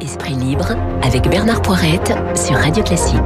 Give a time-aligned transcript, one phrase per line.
[0.00, 3.16] Esprit libre avec Bernard Poirette sur Radio Classique.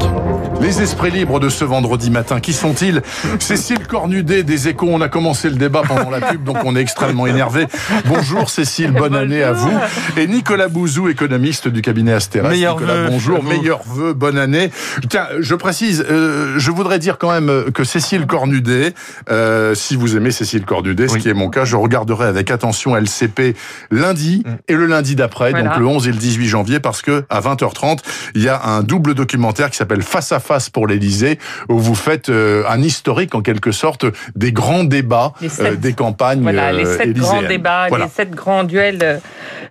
[0.60, 3.02] Les esprits libres de ce vendredi matin, qui sont-ils?
[3.40, 6.80] Cécile Cornudet des Échos, on a commencé le débat pendant la pub, donc on est
[6.80, 7.66] extrêmement énervé.
[8.06, 9.70] Bonjour Cécile, bonne année à vous.
[10.16, 12.50] Et Nicolas Bouzou, économiste du cabinet Astérès.
[12.50, 14.70] Meilleur Nicolas, vœu bonjour, meilleurs vœux, bonne année.
[15.10, 18.94] Tiens, je précise, euh, je voudrais dire quand même que Cécile Cornudet,
[19.30, 21.20] euh, si vous aimez Cécile Cornudet, ce Oui.
[21.20, 23.54] qui est mon cas, je regarderai avec attention LCP
[23.90, 24.50] lundi Mm.
[24.68, 25.70] et le lundi d'après, Voilà.
[25.70, 27.98] donc le 11 et le 18 janvier, parce que à 20h30,
[28.34, 31.94] il y a un double documentaire qui s'appelle Face à face pour l'Élysée, où vous
[31.94, 36.40] faites euh, un historique en quelque sorte des grands débats Les sept- euh, des campagnes
[36.42, 38.04] Voilà, les euh, sept grands débats, Voilà.
[38.06, 39.18] les sept grands duels euh,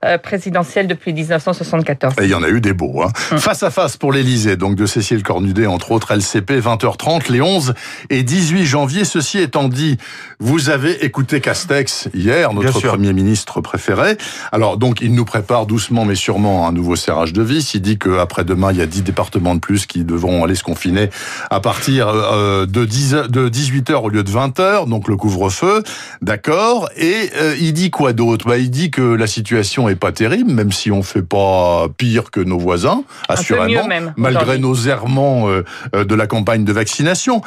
[0.05, 2.15] euh, présidentiels depuis 1974.
[2.21, 3.01] Et il y en a eu des beaux.
[3.03, 3.11] Hein.
[3.31, 3.37] Hum.
[3.39, 7.73] Face à face pour l'Élysée, donc de Cécile Cornudet, entre autres LCP, 20h30, les 11
[8.09, 9.05] et 18 janvier.
[9.05, 9.97] Ceci étant dit,
[10.39, 12.73] vous avez écouté Castex hier, notre.
[12.83, 14.17] Premier ministre préféré.
[14.51, 17.73] Alors donc, il nous prépare doucement mais sûrement un nouveau serrage de vis.
[17.73, 20.63] Il dit qu'après demain, il y a 10 départements de plus qui devront aller se
[20.63, 21.09] confiner
[21.49, 25.83] à partir euh, de, 10, heures- de 18h au lieu de 20h, donc le couvre-feu,
[26.21, 26.89] d'accord.
[26.97, 28.47] Et euh, il dit quoi d'autre?
[28.47, 32.31] Bah, Il dit que la situation est pas terrible, même si on fait pas pire
[32.31, 34.13] que nos voisins, assurément, même.
[34.17, 35.63] malgré nos errements euh,
[36.03, 37.41] de la campagne de vaccination.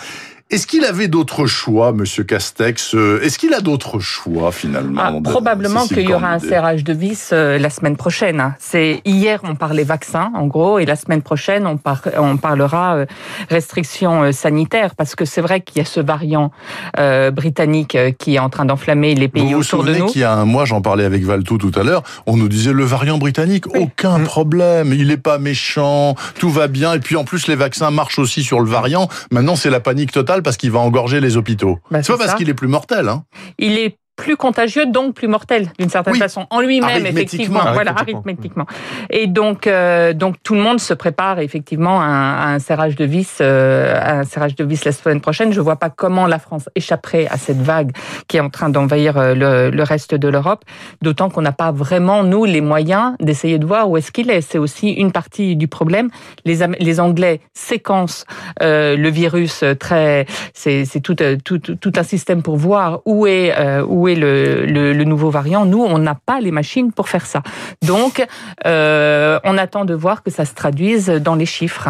[0.49, 2.95] Est-ce qu'il avait d'autres choix, Monsieur Castex?
[2.95, 6.85] Euh, Est-ce qu'il a d'autres choix finalement Ah, de- probablement qu'il y aura un serrage
[6.85, 8.41] de vis euh, la semaine prochaine.
[8.41, 8.55] hein.
[8.61, 12.95] C'est hier on parlait vaccins en gros et la semaine prochaine on, par- on parlera
[12.95, 13.07] euh,
[13.51, 16.53] restrictions euh, sanitaires parce que c'est vrai qu'il y a ce variant
[17.01, 20.07] euh, britannique qui est en train d'enflammer les Vous pays vous autour de souvenez nous.
[20.07, 22.73] qu'il y a un mois, j'en parlais avec Valtou tout à l'heure, on nous disait
[22.73, 27.25] le variant britannique, aucun problème, il est pas méchant, tout va bien, et puis en
[27.25, 29.09] plus les vaccins marchent aussi sur le variant.
[29.33, 31.79] Maintenant c'est la panique totale parce qu'il va engorger les hôpitaux.
[31.91, 33.25] Bah, c'est pas parce qu'il est plus mortel, hein.
[33.59, 36.19] Il est plus contagieux, donc plus mortel, d'une certaine Oui.
[36.19, 36.47] façon.
[36.51, 37.21] En lui-même, Arithmétiquement.
[37.21, 37.73] effectivement.
[37.75, 38.65] Voilà, Arithmétiquement.
[38.65, 38.67] arithmétiquement.
[39.11, 42.97] Et donc, euh, donc, tout le monde se prépare effectivement à un, à un serrage
[42.97, 45.53] de vis, euh, à un serrage de vis la semaine prochaine.
[45.53, 47.93] Je vois pas comment la France échapperait à cette vague
[48.29, 50.65] qui est en train d'envahir euh, le, le reste de l'Europe.
[51.03, 54.41] D'autant qu'on n'a pas vraiment, nous, les moyens d'essayer de voir où est-ce qu'il est.
[54.41, 56.09] C'est aussi une partie du problème.
[56.45, 58.25] Les, les Anglais séquencent
[58.63, 63.01] euh, le virus euh, très, c'est tout, euh, tout, tout, tout un système pour voir
[63.05, 65.65] où est, euh, où est le, le, le nouveau variant.
[65.67, 67.43] Nous, on n'a pas les machines pour faire ça.
[67.85, 68.25] Donc,
[68.65, 71.89] euh, on attend de voir que ça se traduise dans les chiffres.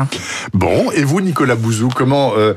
[0.55, 2.55] Bon, et vous, Nicolas Bouzou, comment euh,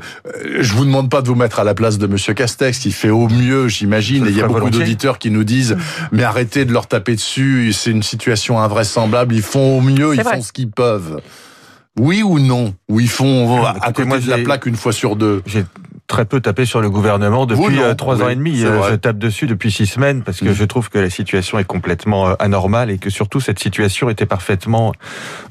[0.60, 3.10] Je vous demande pas de vous mettre à la place de Monsieur Castex, qui fait
[3.10, 4.26] au mieux, j'imagine.
[4.26, 4.80] Et il y a beaucoup volontiers.
[4.80, 5.76] d'auditeurs qui nous disent
[6.12, 7.72] mais arrêtez de leur taper dessus.
[7.72, 9.34] C'est une situation invraisemblable.
[9.34, 10.36] Ils font au mieux, ils vrai.
[10.36, 11.20] font ce qu'ils peuvent.
[11.98, 12.72] Oui ou non?
[12.88, 15.42] Ou ils font à Écoutez, côté moi, de la plaque une fois sur deux?
[15.44, 15.64] J'ai
[16.10, 17.82] très peu tapé sur le gouvernement depuis non.
[17.84, 18.64] euh, trois Oui, ans et demi.
[18.64, 18.90] Euh.
[18.90, 20.54] Je tape dessus depuis six semaines parce que Mm.
[20.54, 24.26] je trouve que la situation est complètement euh, anormale et que surtout cette situation était
[24.26, 24.92] parfaitement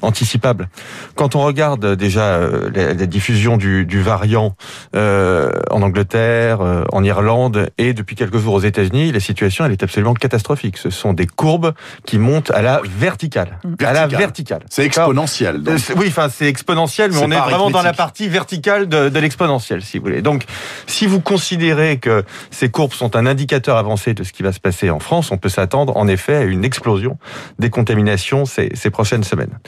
[0.02, 0.68] anticipable.
[1.14, 2.38] Quand on regarde déjà
[2.74, 4.54] la, la diffusion du, du variant
[4.94, 6.60] euh, en Angleterre,
[6.92, 10.76] en Irlande et depuis quelques jours aux États-Unis, la situation elle est absolument catastrophique.
[10.76, 11.72] Ce sont des courbes
[12.04, 14.62] qui montent à la verticale, à la Verticale.
[14.68, 15.62] C'est exponentiel.
[15.62, 15.78] donc.
[15.96, 19.82] Oui, enfin c'est exponentiel, mais on est vraiment dans la partie verticale de, de l'exponentiel,
[19.82, 20.20] si vous voulez.
[20.22, 20.44] Donc,
[20.86, 24.60] si vous considérez que ces courbes sont un indicateur avancé de ce qui va se
[24.60, 27.18] passer en France, on peut s'attendre en effet à une explosion
[27.58, 29.58] des contaminations ces, prochaines semaines.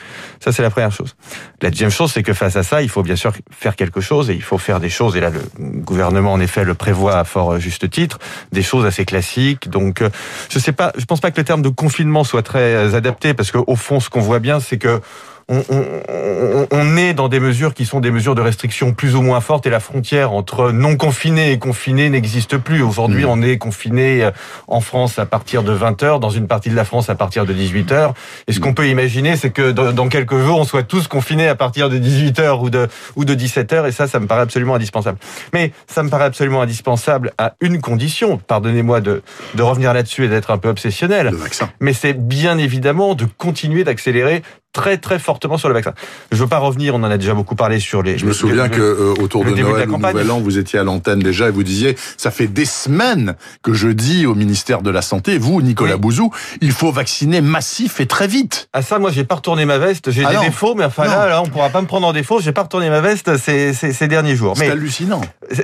[0.41, 1.15] Ça, c'est la première chose.
[1.61, 4.31] La deuxième chose, c'est que face à ça, il faut bien sûr faire quelque chose
[4.31, 5.17] et il faut faire des choses.
[5.17, 8.19] Et là, le gouvernement, en effet, le prévoit à fort juste titre,
[8.53, 9.69] des choses assez classiques.
[9.69, 10.11] Donc, euh,
[10.51, 13.35] je sais pas, je pense pas que le terme de confinement soit très euh, adapté
[13.35, 15.01] parce qu'au fond, ce qu'on voit bien, c'est que
[15.49, 19.23] on, on- on- est dans des mesures qui sont des mesures de restriction plus ou
[19.23, 22.83] moins fortes et la frontière entre non confiné et confiné n'existe plus.
[22.83, 23.29] Aujourd'hui, Mm.
[23.29, 24.31] on est confiné euh,
[24.69, 27.53] en France à partir de 20h, dans une partie de la France à partir de
[27.55, 28.13] 18h.
[28.47, 31.49] Et ce qu'on peut imaginer, c'est que dans, dans quelques jours, on soit tous confinés
[31.49, 33.89] à partir de 18h ou de, ou de 17h.
[33.89, 35.19] Et ça, ça me paraît absolument indispensable.
[35.55, 38.39] Mais ça me paraît absolument indispensable à une condition.
[38.47, 39.23] Pardonnez-moi de,
[39.55, 41.71] de revenir là-dessus et d'être un peu obsessionnel Le vaccin.
[41.81, 44.43] mais c'est bien évidemment de continuer d'accélérer
[44.73, 45.93] très très fortement sur le vaccin.
[46.31, 48.19] Je veux pas revenir, on en a déjà beaucoup parlé sur les.
[48.19, 49.99] Je me souviens que euh, autour de de Noël la ou.
[49.99, 53.73] Nouvel An, vous étiez à l'antenne déjà et vous disiez ça fait des semaines que
[53.75, 56.01] je dis au ministère de la Santé, vous, Nicolas Oui.
[56.01, 56.31] Bouzou,
[56.61, 58.69] il faut vacciner massif et très vite.
[58.73, 60.11] Ah ça, moi j'ai pas retourné ma veste.
[60.11, 60.43] J'ai Ah des non.
[60.45, 62.41] défauts, mais enfin là, là, on pourra pas me prendre en défaut.
[62.41, 64.57] J'ai pas retourné ma veste ces, ces, ces derniers jours.
[64.57, 65.21] C'est hallucinant.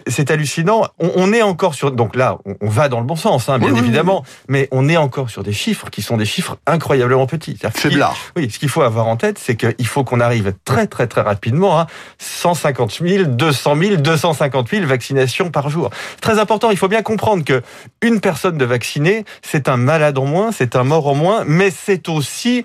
[0.07, 0.87] c'est- hallucinant.
[0.99, 3.59] On, on est encore sur donc là, on, on va dans le bon sens, hein,
[3.59, 4.25] bien Oui, oui, évidemment.
[4.49, 7.57] Mais on est encore sur des chiffres qui sont des chiffres incroyablement petits.
[7.75, 8.17] Faiblard.
[8.37, 11.07] Oui, ce qu'il faut avoir avoir en tête, c'est qu'il faut qu'on arrive très très
[11.07, 11.87] très rapidement à
[12.19, 15.91] 150 000, 200 000, 250 000 vaccinations par jour.
[16.21, 17.63] Très important, il faut bien comprendre que
[18.03, 21.71] une personne de vaccinée, c'est un malade en moins, c'est un mort en moins, mais
[21.71, 22.65] c'est aussi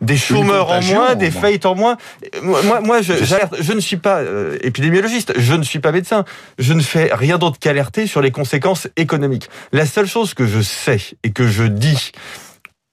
[0.00, 1.96] des chômeurs en moins, des faillites en moins.
[2.42, 3.12] Moi, moi je,
[3.60, 6.24] je ne suis pas euh, épidémiologiste, je ne suis pas médecin,
[6.58, 9.50] je ne fais rien d'autre qu'alerter sur les conséquences économiques.
[9.72, 12.12] La seule chose que je sais et que je dis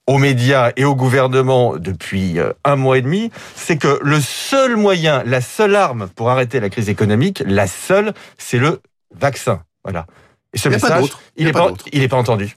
[0.07, 4.77] aux médias et au gouvernement depuis euh, un mois et demi, c'est que le seul
[4.77, 8.81] moyen, la seule arme pour arrêter la crise économique, la seule, c'est le
[9.13, 9.61] vaccin.
[9.83, 10.05] Voilà.
[10.53, 12.55] Et ce message, il n'est pas, il pas entendu.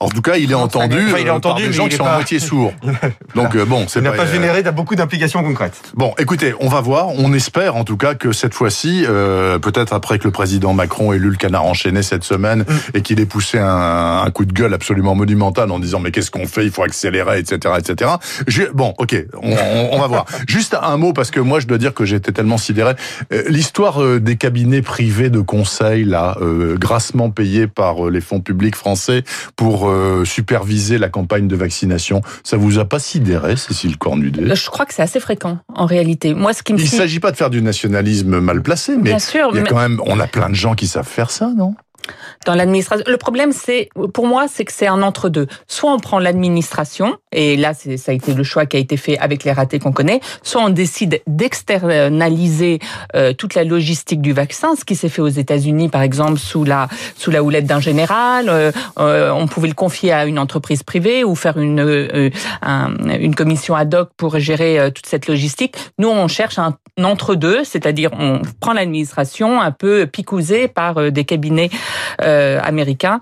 [0.00, 2.14] En tout cas, il est entendu, il est entendu par des gens qui sont à
[2.14, 2.72] moitié sourds.
[3.34, 5.92] Donc euh, bon, c'est n'a pas, généré beaucoup d'implications concrètes.
[5.94, 7.08] Bon, écoutez, on va voir.
[7.16, 11.12] On espère en tout cas que cette fois-ci, euh, peut-être après que le président Macron
[11.12, 12.96] ait lu le canard enchaîné cette semaine mm.
[12.96, 16.30] et qu'il ait poussé un, un, coup de gueule absolument monumental en disant mais qu'est-ce
[16.30, 16.64] qu'on fait?
[16.64, 18.12] Il faut accélérer, etc., etc.
[18.46, 19.56] Je, bon, ok, on,
[19.92, 20.26] on, va voir.
[20.46, 22.92] Juste un mot parce que moi, je dois dire que j'étais tellement sidéré.
[23.32, 26.36] Euh, l'histoire euh, des cabinets privés de conseil là,
[26.74, 29.24] grassement payés par les fonds publics français
[29.56, 32.22] pour euh, superviser la campagne de vaccination.
[32.44, 34.54] Ça vous a pas sidéré, Cécile Cornudet?
[34.54, 36.34] Je crois que c'est assez fréquent, en réalité.
[36.34, 39.10] Moi, ce qui me Il ne s'agit pas de faire du nationalisme mal placé, mais
[39.10, 41.30] Bien sûr, il y a quand même, on a plein de gens qui savent faire
[41.30, 41.74] ça, non?
[42.48, 43.04] Dans l'administration.
[43.06, 45.46] Le problème, c'est, pour moi, c'est que c'est un entre-deux.
[45.66, 49.18] Soit on prend l'administration, et là, ça a été le choix qui a été fait
[49.18, 52.78] avec les ratés qu'on connaît, soit on décide d'externaliser
[53.14, 56.64] euh, toute la logistique du vaccin, ce qui s'est fait aux États-Unis, par exemple, sous
[56.64, 58.48] la, sous la houlette d'un général.
[58.48, 62.30] Euh, euh, on pouvait le confier à une entreprise privée ou faire une,
[62.62, 65.76] une commission ad hoc pour gérer toute cette logistique.
[65.98, 66.74] Nous, on cherche un
[67.04, 71.70] entre-deux, c'est-à-dire on prend l'administration un peu picousée par des cabinets
[72.22, 73.20] euh, américain.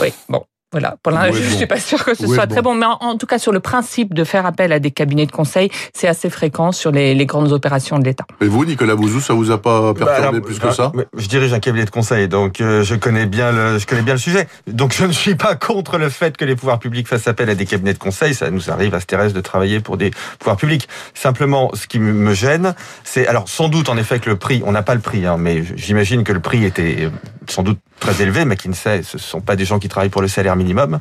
[0.00, 0.44] Oui, bon.
[0.70, 0.96] Voilà.
[1.02, 3.26] Pour l'instant, je ne suis pas sûr que ce soit très bon, mais en, tout
[3.26, 6.72] cas sur le principe de faire appel à des cabinets de conseil, c'est assez fréquent
[6.72, 8.26] sur les, les, grandes opérations de l'État.
[8.42, 10.92] Et vous, Nicolas Bouzou, ça vous a pas bah, perturbé plus que ça?
[11.16, 14.12] Je dirige un cabinet de conseil, donc euh, je connais bien le, je connais bien
[14.12, 14.46] le sujet.
[14.66, 17.54] Donc je ne suis pas contre le fait que les pouvoirs publics fassent appel à
[17.54, 18.34] des cabinets de conseil.
[18.34, 20.86] Ça nous arrive à Stérès de travailler pour des pouvoirs publics.
[21.14, 22.74] Simplement, ce qui me gêne,
[23.04, 25.36] c'est alors sans doute en effet que le prix, on n'a pas le prix, hein,
[25.38, 27.10] mais j'imagine que le prix était euh,
[27.48, 28.44] sans doute très élevé.
[28.44, 31.00] McKinsey, ce sont pas des gens qui travaillent pour le salaire minimum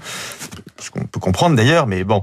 [0.80, 2.22] ce qu'on peut comprendre d'ailleurs, mais bon.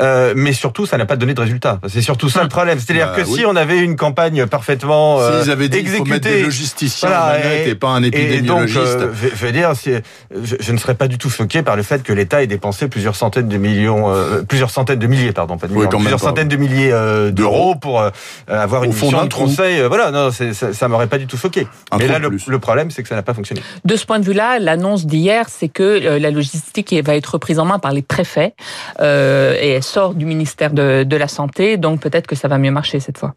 [0.00, 1.80] Euh, mais surtout, ça n'a pas donné de résultat.
[1.88, 2.78] C'est surtout ça le problème.
[2.78, 6.14] C'est-à-dire bah que si on avait une campagne parfaitement euh, S'ils avaient dit exécutée, faut
[6.14, 8.76] mettre des logisticiens voilà, et, pas un épidémiologiste.
[8.76, 11.76] Et donc, euh, je, veux dire, je, je, ne serais pas du tout choqué par
[11.76, 15.32] le fait que l'État ait dépensé plusieurs centaines de millions, euh, plusieurs centaines de milliers,
[15.32, 18.10] pardon, pas de millions, plusieurs centaines de milliers euh, d'euros pour euh,
[18.48, 19.82] avoir une mission de conseil.
[19.82, 21.66] voilà, non, ça, ça m'aurait pas du tout choqué.
[21.98, 23.62] mais là, le, le, problème, c'est que ça n'a pas fonctionné.
[23.84, 27.64] De ce point de vue-là, l'annonce d'hier, c'est que la logistique va être reprise en
[27.64, 28.54] main par les préfets
[29.00, 32.58] euh, et elle sort du ministère de, de la Santé, donc peut-être que ça va
[32.58, 33.34] mieux marcher cette fois.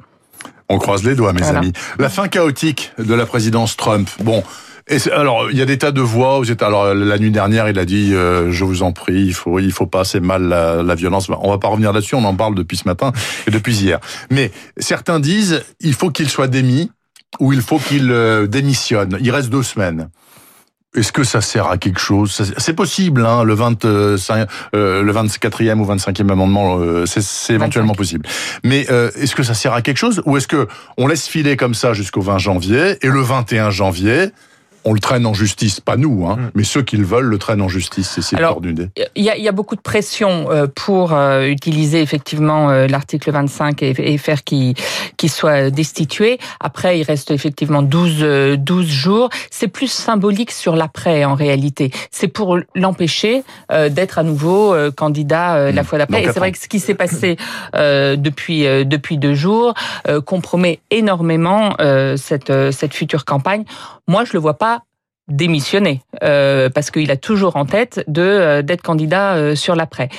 [0.69, 1.73] On croise les doigts, mes amis.
[1.97, 4.07] La fin chaotique de la présidence Trump.
[4.19, 4.43] Bon.
[4.87, 6.41] Et alors, il y a des tas de voix.
[6.61, 9.71] Alors, la nuit dernière, il a dit euh, Je vous en prie, il faut, il
[9.71, 11.27] faut pas assez mal la, la violence.
[11.29, 12.15] On va pas revenir là-dessus.
[12.15, 13.11] On en parle depuis ce matin
[13.47, 13.99] et depuis hier.
[14.29, 16.91] Mais certains disent il faut qu'il soit démis
[17.39, 19.17] ou il faut qu'il euh, démissionne.
[19.21, 20.09] Il reste deux semaines.
[20.95, 22.51] Est-ce que ça sert à quelque chose?
[22.57, 28.25] C'est possible, hein, le 25, euh, le 24e ou 25e amendement, euh, c'est éventuellement possible.
[28.63, 30.23] Mais euh, est-ce que ça sert à quelque chose?
[30.25, 34.31] Ou est-ce que on laisse filer comme ça jusqu'au 20 janvier et le 21 janvier,
[34.85, 36.51] on le traîne en justice, pas nous, hein, mm.
[36.55, 39.47] mais ceux qui le veulent le traînent en justice, c'est Alors, Il y a, y
[39.47, 44.43] a, beaucoup de pression euh, pour euh, utiliser effectivement euh, l'article 25 et, et faire
[44.43, 44.73] qu'il
[45.17, 46.39] qu soit destitué.
[46.59, 49.29] Après, il reste effectivement 12, 12 jours.
[49.51, 51.91] C'est plus symbolique sur l'après en réalité.
[52.11, 55.85] C'est pour l'empêcher d'être à nouveau candidat la mm.
[55.85, 56.23] fois d'après.
[56.23, 57.37] Et c'est vrai que ce qui s'est passé
[57.73, 59.73] depuis, depuis deux jours
[60.25, 61.75] compromet énormément
[62.15, 63.65] cette, cette future campagne.
[64.09, 64.81] Moi, je le vois pas
[65.29, 70.09] démissionner euh, parce qu'il a toujours en tête de euh, d'être candidat euh, sur l'après.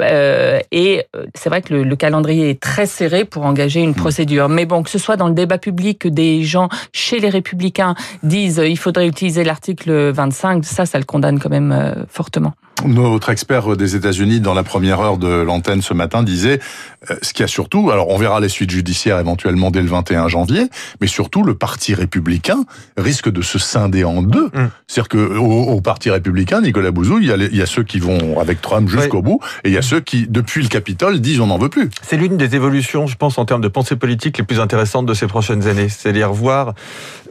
[0.00, 3.96] Euh, et c'est vrai que le, le, calendrier est très serré pour engager une mmh.
[3.96, 4.48] procédure.
[4.48, 7.94] Mais bon, que ce soit dans le débat public, que des gens chez les Républicains
[8.22, 12.54] disent il faudrait utiliser l'article 25, ça, ça le condamne quand même fortement.
[12.84, 16.60] Notre expert des États-Unis, dans la première heure de l'antenne ce matin, disait
[17.10, 19.88] euh, ce qu'il y a surtout, alors on verra les suites judiciaires éventuellement dès le
[19.88, 20.68] 21 janvier,
[21.00, 22.64] mais surtout le Parti républicain
[22.96, 24.46] risque de se scinder en deux.
[24.46, 24.68] Mmh.
[24.86, 27.98] C'est-à-dire que au, Parti républicain, Nicolas Bouzou, il y, a il y a ceux qui
[27.98, 31.40] vont avec Trump jusqu'au bout, et il y a ceux qui, depuis le Capitole, disent
[31.40, 31.90] on n'en veut plus.
[32.02, 35.14] C'est l'une des évolutions, je pense, en termes de pensée politique les plus intéressantes de
[35.14, 35.88] ces prochaines années.
[35.88, 36.74] C'est-à-dire voir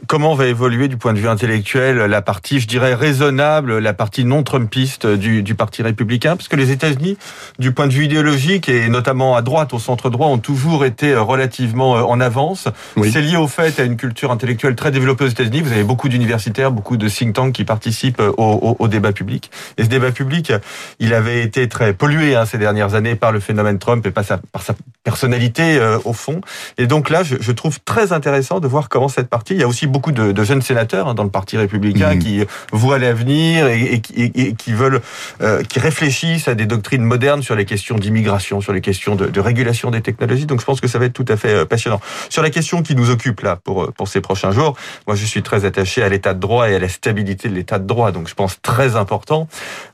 [0.06, 4.24] comment va évoluer du point de vue intellectuel la partie, je dirais, raisonnable, la partie
[4.24, 7.16] non trumpiste du du, du Parti républicain, parce que les États-Unis,
[7.58, 11.14] du point de vue idéologique et notamment à droite, au centre droit, ont toujours été
[11.14, 12.68] relativement en avance.
[13.02, 15.62] C'est lié au fait à une culture intellectuelle très développée aux États-Unis.
[15.62, 19.50] Vous avez beaucoup d'universitaires, beaucoup de think tanks qui participent au, au, débat public.
[19.78, 20.52] Et ce débat public,
[21.00, 24.24] il avait été très pollué hein, ces dernières années par le phénomène Trump et par
[24.24, 24.74] sa, par sa
[25.04, 26.40] personnalité au fond.
[26.78, 29.54] Et donc là, je, je, trouve très intéressant de voir comment cette partie.
[29.54, 32.18] Il y a aussi beaucoup de, de jeunes sénateurs hein, dans le Parti républicain mmh.
[32.18, 35.00] qui voient l'avenir et, et, et, qui veulent,
[35.40, 39.26] euh, qui réfléchissent à des doctrines modernes sur les questions d'immigration, sur les questions de,
[39.26, 40.46] de, régulation des technologies.
[40.46, 42.00] Donc je pense que ça va être tout à fait euh, passionnant.
[42.30, 45.42] Sur la question qui nous occupe là pour pour ces prochains jours, moi je suis
[45.42, 48.12] très attaché à l'état de droit et à la stabilité de l'état de droit.
[48.12, 49.48] Donc je pense très important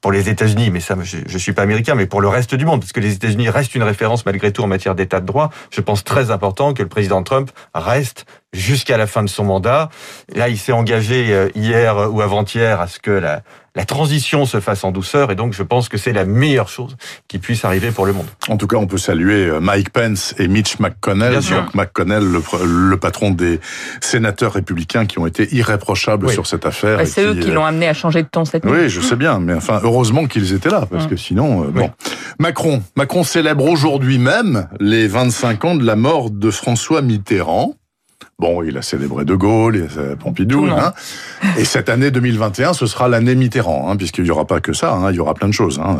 [0.00, 2.64] pour les États-Unis, mais ça, je, ne suis pas américain, mais pour le reste du
[2.64, 5.50] monde, parce que les États-Unis restent une référence malgré tout en matière d'état de droit.
[5.70, 9.88] Je pense très important que le président Trump reste jusqu'à la fin de son mandat.
[10.34, 13.42] Là, il s'est engagé euh, hier ou avant-hier à ce que la,
[13.74, 16.96] la transition se fasse en douceur et donc je pense que c'est la meilleure chose
[17.28, 18.26] qui puisse arriver pour le monde.
[18.48, 22.96] En tout cas, on peut saluer euh, Mike Pence et Mitch McConnell, donc McConnell, le,
[22.98, 23.60] patron des
[24.00, 27.06] sénateurs républicains qui ont été irréprochables sur cette affaire.
[27.06, 28.72] c'est eux qui l'ont amené à changer de ton cette nuit.
[28.72, 31.90] Oui, je sais bien, mais enfin heureusement qu'ils étaient là parce que sinon, bon.
[32.38, 37.74] Macron, Macron célèbre aujourd'hui même les 25 ans de la mort de François Mitterrand.
[38.38, 40.92] Bon, il a célébré De Gaulle, et Pompidou, hein.
[41.58, 44.94] et cette année 2021, ce sera l'année Mitterrand, hein, puisqu'il n'y aura pas que ça,
[44.94, 45.78] hein, il y aura plein de choses.
[45.78, 45.98] Hein.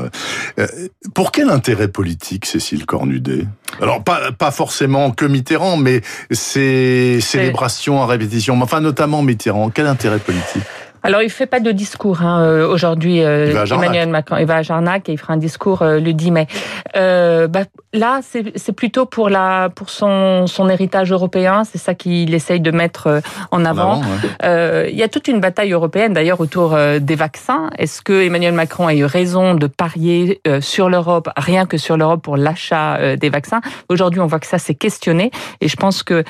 [0.59, 0.67] Euh,
[1.15, 3.47] pour quel intérêt politique, Cécile Cornudet?
[3.81, 6.01] Alors, pas, pas forcément que Mitterrand, mais
[6.33, 10.65] ces célébrations à répétition, enfin notamment Mitterrand, quel intérêt politique?
[11.03, 13.23] Alors, il fait pas de discours hein, euh, aujourd'hui.
[13.23, 16.31] Euh, Emmanuel Macron, il va à Jarnac et il fera un discours euh, le 10
[16.31, 16.47] mai.
[16.97, 21.65] Euh, bah, là, c'est plutôt pour la pour son son héritage européen.
[21.65, 24.03] C'est ça qu'il essaye de mettre en avant.
[24.43, 27.71] il y a toute une bataille européenne d'ailleurs autour des vaccins.
[27.79, 32.23] Est-ce que Emmanuel Macron a eu raison de parier sur l'Europe, rien que sur l'Europe
[32.23, 33.61] pour l'achat des vaccins?
[33.89, 35.31] Aujourd'hui, on voit que ça s'est questionné
[35.61, 36.25] et je pense que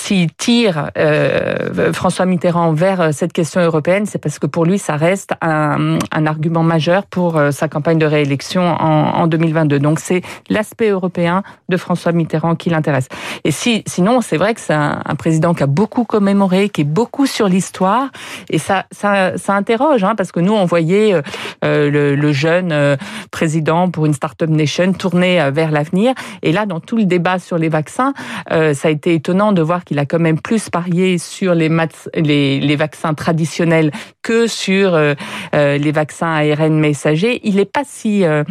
[0.00, 4.78] s'il tire euh, François Mitterrand vers euh, cette question européenne, c'est parce que pour lui,
[4.78, 9.78] ça reste un, un argument majeur pour euh, sa campagne de réélection en, en 2022.
[9.78, 13.08] Donc c'est l'aspect européen de François Mitterrand qui l'intéresse.
[13.44, 16.80] Et si, sinon, c'est vrai que c'est un, un, président qui a beaucoup commémoré, qui
[16.80, 18.08] est beaucoup sur l'histoire,
[18.48, 22.96] et ça, ça, ça interroge, hein, parce que nous, on voyait euh, le, le, jeune
[23.30, 27.58] président pour une start-up nation tourner vers l'avenir, et là, dans tout le débat sur
[27.58, 28.14] les vaccins,
[28.48, 31.68] ça a été étonnant de voir qu'il a quand même plus parié sur les,
[32.14, 33.90] les, les vaccins traditionnels
[34.22, 35.14] que sur euh,
[35.52, 37.40] euh, les vaccins ARN messagers.
[37.42, 38.44] Il n'est pas si euh,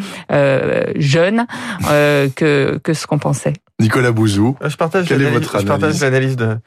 [0.97, 1.47] jeune
[2.35, 3.53] que, que ce qu'on pensait.
[3.79, 6.57] Nicolas Bouzou, je partage l'analyse de,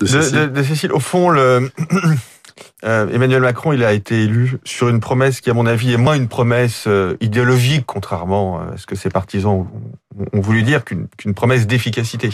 [0.00, 0.92] de, de, Cécile.
[0.92, 1.70] Au fond, le...
[2.82, 6.14] Emmanuel Macron, il a été élu sur une promesse qui, à mon avis, est moins
[6.14, 6.86] une promesse
[7.20, 9.66] idéologique, contrairement à ce que ses partisans
[10.32, 12.30] ont voulu dire, qu'une promesse d'efficacité.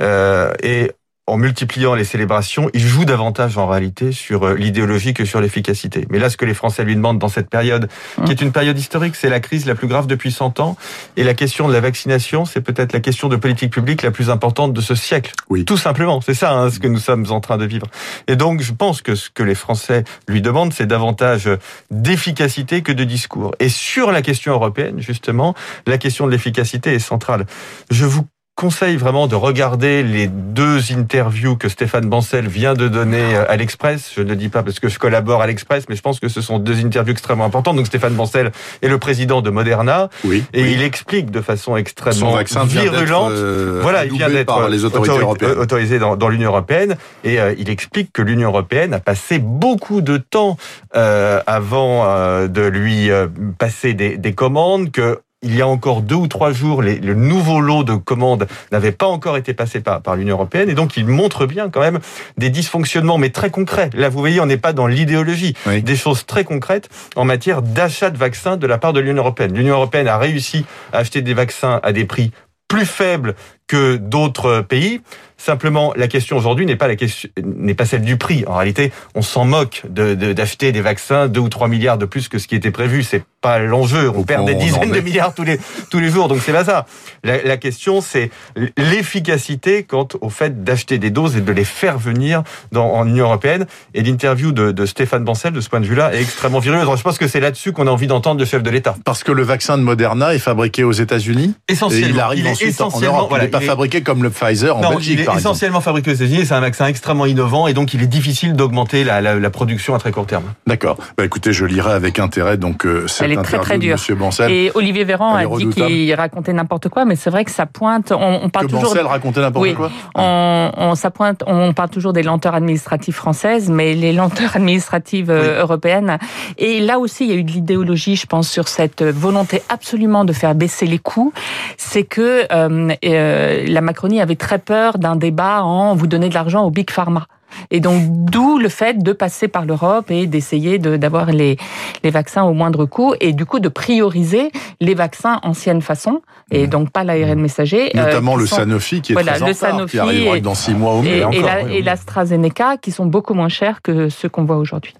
[0.00, 0.92] Euh, et
[1.26, 6.06] en multipliant les célébrations, il joue davantage en réalité sur euh, l'idéologie que sur l'efficacité.
[6.08, 7.88] Mais là, ce que les Français lui demandent dans cette période,
[8.24, 10.76] qui est une période historique, c'est la crise la plus grave depuis 100 ans.
[11.16, 14.30] Et la question de la vaccination, c'est peut-être la question de politique publique la plus
[14.30, 15.32] importante de ce siècle.
[15.48, 15.64] Oui.
[15.64, 16.20] Tout simplement.
[16.20, 17.86] C'est ça hein, ce que nous sommes en train de vivre.
[18.28, 21.50] Et donc, je pense que ce que les Français lui demandent, c'est davantage
[21.90, 23.54] d'efficacité que de discours.
[23.58, 25.54] Et sur la question européenne, justement,
[25.86, 27.46] la question de l'efficacité est centrale.
[27.90, 33.36] Je vous conseille vraiment de regarder les deux interviews que Stéphane Bancel vient de donner
[33.36, 34.12] euh, à l'Express.
[34.16, 36.28] Je ne le dis pas parce que je collabore à l'Express, mais je pense que
[36.28, 37.76] ce sont deux interviews extrêmement importantes.
[37.76, 42.38] Donc Stéphane Bancel est le président de Moderna, oui, et il explique de façon extrêmement
[42.64, 43.32] virulente.
[43.32, 45.58] Euh, voilà, il vient d'être les autorités européennes.
[45.58, 50.00] autorisé dans, dans l'Union européenne, et euh, il explique que l'Union européenne a passé beaucoup
[50.00, 50.56] de temps
[50.96, 52.06] euh, avant
[52.46, 53.10] de lui
[53.58, 57.14] passer des, des commandes, que il y a encore deux ou trois jours, les, le
[57.14, 60.96] nouveau lot de commandes n'avait pas encore été passé par, par l'Union européenne, et donc
[60.96, 62.00] il montre bien quand même
[62.36, 63.90] des dysfonctionnements, mais très concrets.
[63.94, 68.10] Là, vous voyez, on n'est pas dans l'idéologie, des choses très concrètes en matière d'achat
[68.10, 69.54] de vaccins de la part de l'Union européenne.
[69.54, 72.32] L'Union européenne a réussi à acheter des vaccins à des prix
[72.68, 73.34] plus faibles
[73.68, 75.00] que d'autres pays.
[75.38, 78.44] Simplement, la question aujourd'hui n'est pas la question, n'est pas celle du prix.
[78.46, 82.28] En réalité, on s'en moque de, d'acheter des vaccins 2 ou 3 milliards de plus
[82.28, 83.02] que ce qui était prévu.
[83.02, 84.10] C'est pas l'enjeu.
[84.14, 86.28] On perd des dizaines de milliards tous les tous les jours.
[86.28, 86.86] Donc c'est pas ça.
[87.22, 88.30] La, la question, c'est
[88.76, 93.26] l'efficacité quant au fait d'acheter des doses et de les faire venir dans en Union
[93.26, 93.66] européenne.
[93.94, 96.88] Et l'interview de, de Stéphane Bancel, de ce point de vue-là, est extrêmement viruleuse.
[96.96, 98.96] Je pense que c'est là-dessus qu'on a envie d'entendre le chef de l'État.
[99.04, 101.54] Parce que le vaccin de Moderna est fabriqué aux États-Unis.
[101.68, 102.06] Essentiellement.
[102.06, 103.26] Et il arrive ensuite en Europe.
[103.28, 105.25] Voilà, pas fabriqué comme le Pfizer en non, Belgique.
[105.34, 106.46] Est essentiellement fabriqué aux États-Unis.
[106.46, 109.94] C'est un vaccin extrêmement innovant et donc il est difficile d'augmenter la, la, la, production
[109.94, 110.44] à très court terme.
[110.66, 110.96] D'accord.
[111.16, 113.96] Bah, écoutez, je lirai avec intérêt donc euh, cette Elle est très très dure.
[114.16, 114.50] Bancel.
[114.50, 118.12] Et Olivier Véran a dit qu'il racontait n'importe quoi, mais c'est vrai que ça pointe.
[118.12, 118.90] On, on parle que toujours.
[118.90, 119.90] Bancel racontait n'importe oui, quoi.
[120.14, 121.42] On, on, ça pointe.
[121.46, 125.48] On parle toujours des lenteurs administratives françaises, mais les lenteurs administratives oui.
[125.58, 126.18] européennes.
[126.58, 130.24] Et là aussi, il y a eu de l'idéologie, je pense, sur cette volonté absolument
[130.24, 131.32] de faire baisser les coûts.
[131.76, 136.34] C'est que euh, euh, la Macronie avait très peur d'un débat en vous donner de
[136.34, 137.26] l'argent au big pharma.
[137.70, 141.56] Et donc, d'où le fait de passer par l'Europe et d'essayer d'avoir les,
[142.02, 146.66] les vaccins au moindre coût et du coup de prioriser les vaccins ancienne façon et
[146.66, 147.90] donc pas l'ARN messager.
[147.94, 150.74] Notamment euh, le sont, Sanofi qui est voilà, très le Sanofi qui arrivera dans six
[150.74, 151.24] mois au mieux.
[151.32, 154.94] Et, et l'AstraZeneca qui sont beaucoup moins chers que ceux qu'on voit aujourd'hui.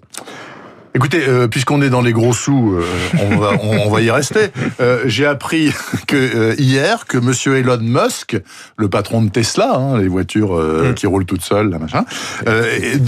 [0.97, 2.83] Écoutez, euh, puisqu'on est dans les gros sous, euh,
[3.21, 4.47] on, va, on, on, va y rester.
[4.81, 5.71] Euh, J'ai appris
[6.07, 8.35] que hier que Monsieur Elon Musk,
[8.77, 10.95] le patron de Tesla, hein, les voitures mmh.
[10.95, 12.03] qui roulent toutes seules, là, machin,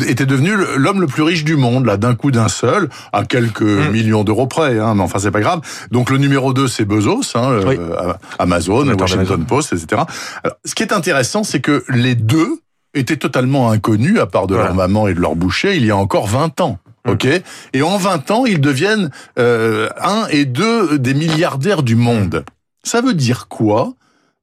[0.07, 3.63] était devenu l'homme le plus riche du monde, là, d'un coup d'un seul, à quelques
[3.63, 3.89] mmh.
[3.89, 4.77] millions d'euros près.
[4.77, 5.61] Hein, mais enfin, c'est pas grave.
[5.89, 7.79] Donc le numéro 2, c'est Bezos, hein, oui.
[8.37, 10.03] Amazon, Washington Post, etc.
[10.43, 12.59] Alors, ce qui est intéressant, c'est que les deux
[12.93, 14.67] étaient totalement inconnus, à part de voilà.
[14.67, 16.77] leur maman et de leur boucher, il y a encore 20 ans.
[17.09, 17.27] Ok.
[17.73, 22.45] Et en 20 ans, ils deviennent euh, un et deux des milliardaires du monde.
[22.83, 23.95] Ça veut dire quoi?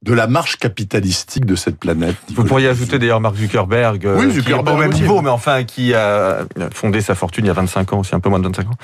[0.03, 2.15] De la marche capitalistique de cette planète.
[2.35, 5.29] Vous pourriez ajouter d'ailleurs Mark Zuckerberg, euh, oui, Zuckerberg qui est au même niveau, mais
[5.31, 8.37] enfin qui a fondé sa fortune il y a 25 ans, aussi un peu moins
[8.37, 8.75] de 25 ans.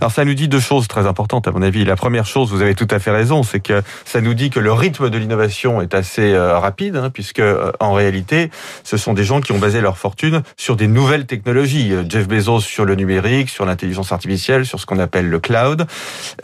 [0.00, 1.84] Alors ça nous dit deux choses très importantes à mon avis.
[1.84, 4.60] La première chose, vous avez tout à fait raison, c'est que ça nous dit que
[4.60, 8.50] le rythme de l'innovation est assez euh, rapide, hein, puisque euh, en réalité,
[8.82, 11.92] ce sont des gens qui ont basé leur fortune sur des nouvelles technologies.
[12.08, 15.86] Jeff Bezos sur le numérique, sur l'intelligence artificielle, sur ce qu'on appelle le cloud.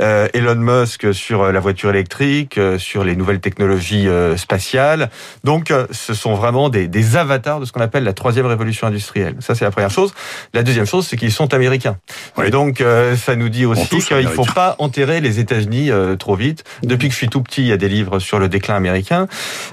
[0.02, 4.06] Euh, Elon Musk sur la voiture électrique, sur les nouvelles technologies
[4.36, 5.10] spatiale.
[5.44, 9.34] Donc, ce sont vraiment des, des avatars de ce qu'on appelle la troisième révolution industrielle.
[9.40, 10.12] Ça, c'est la première chose.
[10.54, 11.96] La deuxième chose, c'est qu'ils sont américains.
[12.36, 12.46] Oui.
[12.46, 16.16] Et donc, euh, ça nous dit aussi qu'il ne faut pas enterrer les États-Unis euh,
[16.16, 16.64] trop vite.
[16.82, 19.28] Depuis que je suis tout petit, il y a des livres sur le déclin américain.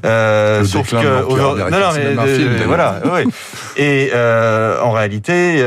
[0.05, 3.21] Euh, le sauf que aujourd'hui, non, non, mais film, voilà, oui.
[3.77, 5.63] Et euh, en réalité,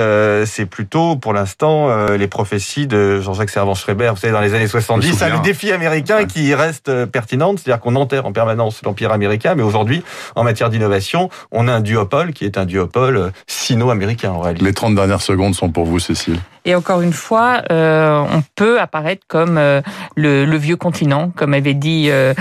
[0.47, 4.11] c'est plutôt, pour l'instant, les prophéties de Jean-Jacques Servan-Schreiber.
[4.11, 6.27] Vous savez, dans les années 70, c'est le défi américain ouais.
[6.27, 10.03] qui reste pertinent, c'est-à-dire qu'on enterre en permanence l'empire américain, mais aujourd'hui,
[10.37, 14.65] en matière d'innovation, on a un duopole qui est un duopole sino-américain en réalité.
[14.65, 16.39] Les 30 dernières secondes sont pour vous, Cécile.
[16.65, 19.81] Et encore une fois, euh, on peut apparaître comme euh,
[20.17, 22.35] le, le, vieux continent, comme avait dit euh,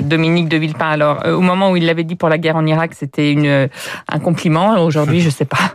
[0.00, 0.88] Dominique de Villepin.
[0.88, 3.68] Alors, au moment où il l'avait dit pour la guerre en Irak, c'était
[4.08, 4.84] un compliment.
[4.84, 5.74] Aujourd'hui, je sais pas.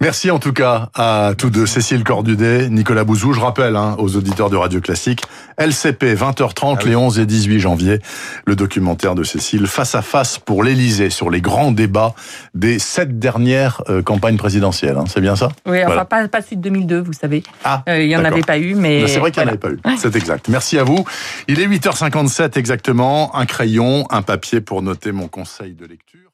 [0.00, 3.32] Merci en tout cas à tous deux, Cécile Cordudet, Nicolas Bouzou.
[3.32, 5.22] Je rappelle hein, aux auditeurs de Radio Classique,
[5.56, 6.90] LCP 20h30 ah oui.
[6.90, 8.00] les 11 et 18 janvier,
[8.44, 12.14] le documentaire de Cécile face à face pour l'Elysée sur les grands débats
[12.54, 14.98] des sept dernières euh, campagnes présidentielles.
[14.98, 15.04] Hein.
[15.08, 15.48] C'est bien ça?
[15.64, 16.04] Oui, enfin voilà.
[16.04, 17.42] pas, pas celui de 2002, vous savez.
[17.64, 19.08] Ah, euh, il n'y en avait pas eu, mais...
[19.08, 19.58] C'est vrai qu'il n'y voilà.
[19.58, 20.48] en avait pas eu, c'est exact.
[20.50, 21.06] Merci à vous.
[21.48, 26.25] Il est 8h57 exactement, un crayon, un papier pour noter mon conseil de lecture.